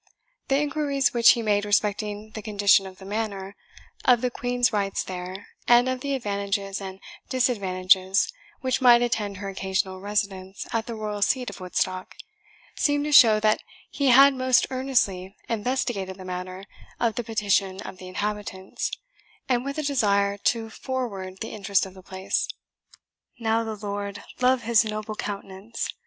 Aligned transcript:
The 0.47 0.59
inquiries 0.59 1.13
which 1.13 1.33
he 1.33 1.43
made 1.43 1.63
respecting 1.63 2.31
the 2.31 2.41
condition 2.41 2.87
of 2.87 2.97
the 2.97 3.05
manor, 3.05 3.55
of 4.03 4.21
the 4.21 4.31
Queen's 4.31 4.73
rights 4.73 5.03
there, 5.03 5.49
and 5.67 5.87
of 5.87 5.99
the 6.01 6.15
advantages 6.15 6.81
and 6.81 6.99
disadvantages 7.29 8.33
which 8.61 8.81
might 8.81 9.03
attend 9.03 9.37
her 9.37 9.49
occasional 9.49 9.99
residence 10.01 10.65
at 10.73 10.87
the 10.87 10.95
royal 10.95 11.21
seat 11.21 11.51
of 11.51 11.59
Woodstock, 11.59 12.15
seemed 12.75 13.05
to 13.05 13.11
show 13.11 13.39
that 13.41 13.61
he 13.91 14.07
had 14.07 14.33
most 14.33 14.65
earnestly 14.71 15.35
investigated 15.47 16.17
the 16.17 16.25
matter 16.25 16.63
of 16.99 17.13
the 17.13 17.23
petition 17.23 17.79
of 17.81 17.99
the 17.99 18.07
inhabitants, 18.07 18.89
and 19.47 19.63
with 19.63 19.77
a 19.77 19.83
desire 19.83 20.35
to 20.35 20.71
forward 20.71 21.41
the 21.41 21.49
interest 21.51 21.85
of 21.85 21.93
the 21.93 22.01
place. 22.01 22.47
"Now 23.39 23.63
the 23.63 23.75
Lord 23.75 24.23
love 24.41 24.63
his 24.63 24.83
noble 24.83 25.13
countenance!" 25.13 25.93